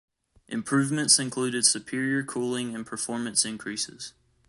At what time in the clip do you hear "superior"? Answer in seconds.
1.63-2.23